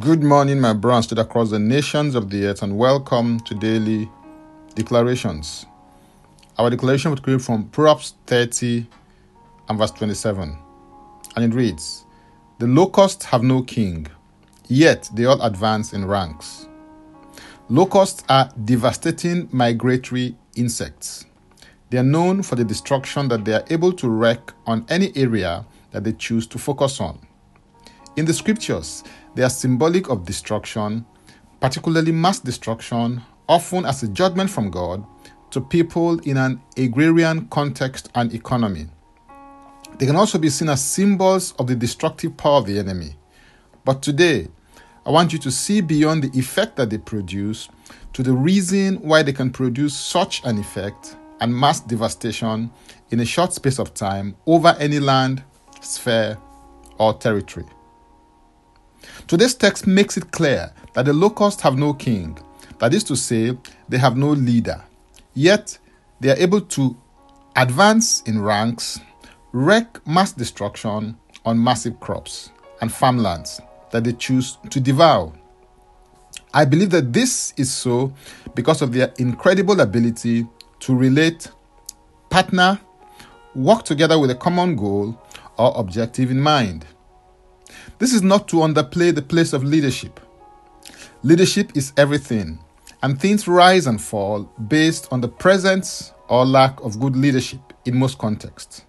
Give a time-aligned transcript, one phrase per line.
[0.00, 4.10] Good morning, my brothers stood across the nations of the earth, and welcome to daily
[4.74, 5.66] declarations.
[6.58, 8.88] Our declaration would come from Proverbs 30
[9.68, 10.58] and verse 27,
[11.36, 12.06] and it reads
[12.58, 14.08] The locusts have no king,
[14.66, 16.66] yet they all advance in ranks.
[17.68, 21.24] Locusts are devastating migratory insects.
[21.90, 25.64] They are known for the destruction that they are able to wreak on any area
[25.92, 27.24] that they choose to focus on.
[28.16, 29.02] In the scriptures,
[29.34, 31.04] they are symbolic of destruction,
[31.58, 35.04] particularly mass destruction, often as a judgment from God
[35.50, 38.86] to people in an agrarian context and economy.
[39.98, 43.16] They can also be seen as symbols of the destructive power of the enemy.
[43.84, 44.48] But today,
[45.04, 47.68] I want you to see beyond the effect that they produce
[48.12, 52.70] to the reason why they can produce such an effect and mass devastation
[53.10, 55.42] in a short space of time over any land,
[55.80, 56.38] sphere,
[56.98, 57.66] or territory.
[59.26, 62.38] Today's text makes it clear that the locusts have no king,
[62.78, 63.56] that is to say,
[63.88, 64.82] they have no leader.
[65.34, 65.78] Yet,
[66.20, 66.96] they are able to
[67.56, 69.00] advance in ranks,
[69.52, 75.32] wreak mass destruction on massive crops and farmlands that they choose to devour.
[76.52, 78.12] I believe that this is so
[78.54, 80.46] because of their incredible ability
[80.80, 81.50] to relate,
[82.30, 82.78] partner,
[83.54, 85.20] work together with a common goal
[85.58, 86.86] or objective in mind.
[87.98, 90.20] This is not to underplay the place of leadership.
[91.22, 92.58] Leadership is everything,
[93.02, 97.98] and things rise and fall based on the presence or lack of good leadership in
[97.98, 98.84] most contexts.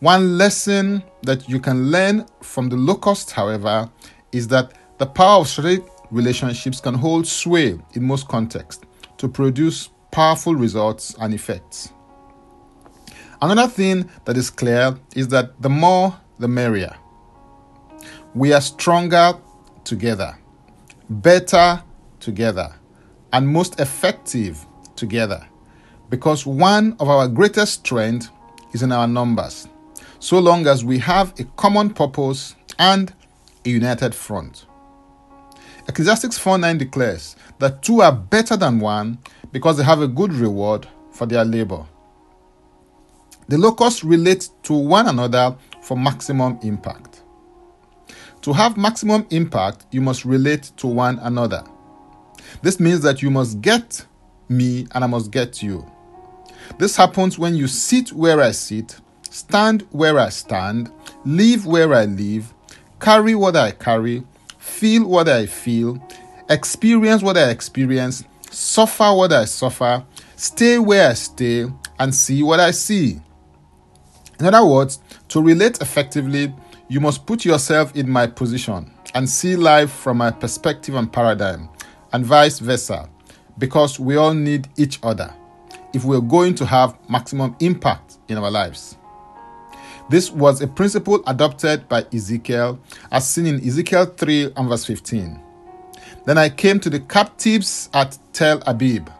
[0.00, 3.90] One lesson that you can learn from the locust, however,
[4.32, 8.84] is that the power of strategic relationships can hold sway in most contexts
[9.18, 11.92] to produce powerful results and effects.
[13.40, 16.94] Another thing that is clear is that the more the merrier.
[18.34, 19.34] We are stronger
[19.84, 20.36] together,
[21.08, 21.80] better
[22.18, 22.74] together,
[23.32, 25.46] and most effective together
[26.10, 28.30] because one of our greatest strengths
[28.72, 29.68] is in our numbers,
[30.18, 33.12] so long as we have a common purpose and
[33.64, 34.66] a united front.
[35.88, 39.18] Ecclesiastes 4:9 declares that two are better than one
[39.52, 41.86] because they have a good reward for their labor.
[43.46, 47.13] The locusts relate to one another for maximum impact.
[48.44, 51.64] To have maximum impact, you must relate to one another.
[52.60, 54.04] This means that you must get
[54.50, 55.90] me and I must get you.
[56.76, 59.00] This happens when you sit where I sit,
[59.30, 60.92] stand where I stand,
[61.24, 62.52] live where I live,
[63.00, 64.22] carry what I carry,
[64.58, 66.06] feel what I feel,
[66.50, 70.04] experience what I experience, suffer what I suffer,
[70.36, 71.64] stay where I stay,
[71.98, 73.22] and see what I see.
[74.38, 76.52] In other words, to relate effectively,
[76.94, 81.68] you must put yourself in my position and see life from my perspective and paradigm,
[82.12, 83.10] and vice versa,
[83.58, 85.34] because we all need each other
[85.92, 88.96] if we're going to have maximum impact in our lives.
[90.08, 92.78] This was a principle adopted by Ezekiel,
[93.10, 95.40] as seen in Ezekiel 3 and verse 15.
[96.26, 99.10] Then I came to the captives at Tel Abib,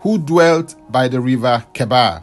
[0.00, 2.22] who dwelt by the river Kebar,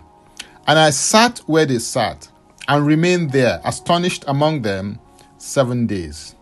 [0.67, 2.29] and I sat where they sat,
[2.67, 4.99] and remained there, astonished among them,
[5.37, 6.35] seven days.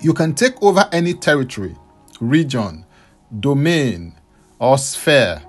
[0.00, 1.76] You can take over any territory,
[2.20, 2.84] region,
[3.40, 4.14] domain,
[4.58, 5.42] or sphere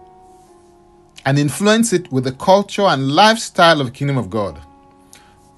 [1.25, 4.59] and influence it with the culture and lifestyle of the kingdom of God.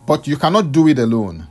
[0.05, 1.47] But you cannot do it alone.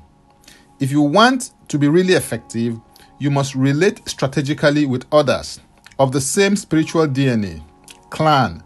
[0.80, 2.78] If you want to be really effective,
[3.18, 5.60] you must relate strategically with others
[5.98, 7.62] of the same spiritual DNA,
[8.10, 8.62] clan,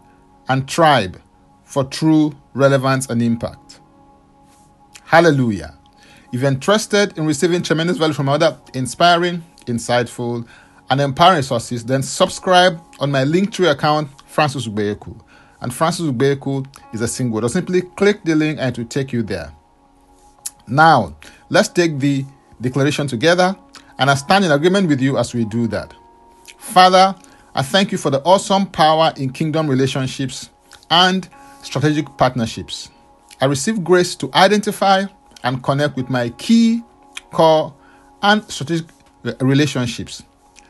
[0.47, 1.21] and tribe
[1.69, 3.79] for true relevance and impact.
[5.03, 5.75] Hallelujah.
[6.33, 10.47] If you're interested in receiving tremendous value from other inspiring, insightful,
[10.89, 15.21] and empowering sources, then subscribe on my Linktree account, Francis Ubeyeku.
[15.61, 17.39] And Francis Ubeyeku is a single.
[17.41, 19.53] Just simply click the link and it will take you there.
[20.67, 21.15] Now,
[21.49, 22.25] let's take the
[22.61, 23.55] declaration together,
[23.99, 25.93] and I stand in agreement with you as we do that.
[26.57, 27.15] Father,
[27.53, 30.49] I thank you for the awesome power in kingdom relationships
[30.89, 31.27] and
[31.61, 32.89] strategic partnerships.
[33.41, 35.05] I receive grace to identify
[35.43, 36.83] and connect with my key,
[37.31, 37.73] core,
[38.21, 38.87] and strategic
[39.25, 40.23] uh, relationships.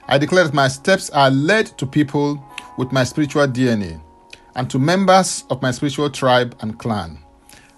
[0.07, 2.43] I declare that my steps are led to people
[2.77, 4.01] with my spiritual DNA
[4.55, 7.19] and to members of my spiritual tribe and clan.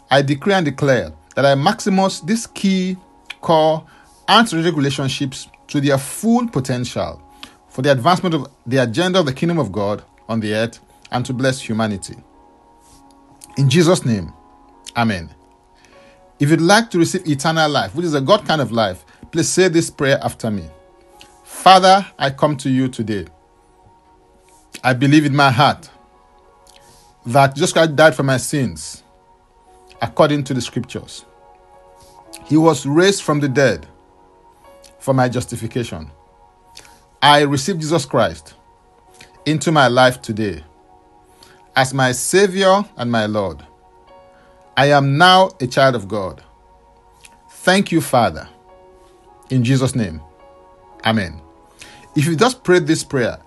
[0.09, 2.97] I decree and declare that I maximize this key,
[3.41, 3.85] core,
[4.27, 7.21] and strategic relationships to their full potential
[7.69, 10.79] for the advancement of the agenda of the kingdom of God on the earth
[11.11, 12.15] and to bless humanity.
[13.57, 14.33] In Jesus' name,
[14.95, 15.29] Amen.
[16.39, 19.47] If you'd like to receive eternal life, which is a God kind of life, Please
[19.47, 20.65] say this prayer after me.
[21.45, 23.27] Father, I come to you today.
[24.83, 25.89] I believe in my heart
[27.25, 29.03] that Jesus Christ died for my sins
[30.01, 31.23] according to the scriptures.
[32.43, 33.87] He was raised from the dead
[34.99, 36.11] for my justification.
[37.21, 38.55] I receive Jesus Christ
[39.45, 40.61] into my life today
[41.75, 43.65] as my Savior and my Lord.
[44.77, 46.43] I am now a child of God.
[47.49, 48.47] Thank you, Father.
[49.49, 50.21] In Jesus' name,
[51.05, 51.39] Amen.
[52.15, 53.37] If you just prayed this prayer,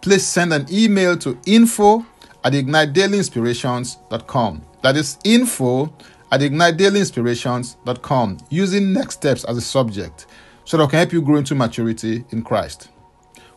[0.00, 2.04] please send an email to info
[2.44, 4.62] at ignitedailyinspirations.com.
[4.82, 5.92] That is info
[6.30, 10.26] at ignitedailyinspirations.com using next steps as a subject
[10.64, 12.88] so that I can help you grow into maturity in Christ.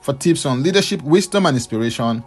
[0.02, 2.24] For tips on leadership, wisdom, and inspiration,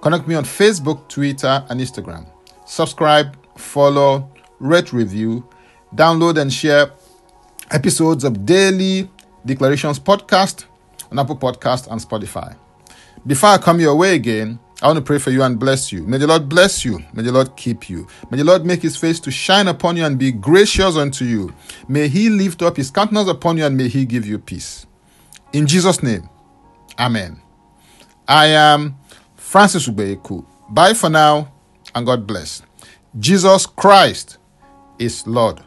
[0.00, 2.26] connect me on Facebook, Twitter, and Instagram.
[2.66, 5.48] Subscribe, follow, rate, review,
[5.94, 6.92] download, and share
[7.70, 9.10] episodes of Daily
[9.44, 10.64] Declarations podcast
[11.10, 12.56] on Apple Podcast and Spotify.
[13.26, 16.02] Before I come your way again, I want to pray for you and bless you.
[16.04, 17.00] May the Lord bless you.
[17.12, 18.06] May the Lord keep you.
[18.30, 21.52] May the Lord make his face to shine upon you and be gracious unto you.
[21.86, 24.86] May he lift up his countenance upon you and may he give you peace.
[25.52, 26.28] In Jesus' name,
[26.98, 27.40] Amen.
[28.28, 28.96] I am
[29.50, 30.44] Francis Ubeku.
[30.68, 31.52] Bye for now
[31.96, 32.62] and God bless.
[33.18, 34.38] Jesus Christ
[34.96, 35.60] is Lord.